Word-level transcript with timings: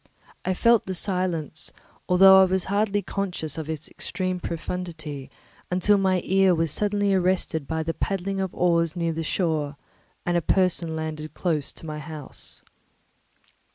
I 0.43 0.55
felt 0.55 0.87
the 0.87 0.95
silence, 0.95 1.71
although 2.09 2.41
I 2.41 2.45
was 2.45 2.63
hardly 2.63 3.03
conscious 3.03 3.59
of 3.59 3.69
its 3.69 3.87
extreme 3.87 4.39
profundity, 4.39 5.29
until 5.69 5.99
my 5.99 6.21
ear 6.25 6.55
was 6.55 6.71
suddenly 6.71 7.13
arrested 7.13 7.67
by 7.67 7.83
the 7.83 7.93
paddling 7.93 8.41
of 8.41 8.51
oars 8.55 8.95
near 8.95 9.13
the 9.13 9.21
shore, 9.23 9.77
and 10.25 10.35
a 10.35 10.41
person 10.41 10.95
landed 10.95 11.35
close 11.35 11.71
to 11.73 11.85
my 11.85 11.99
house. 11.99 12.63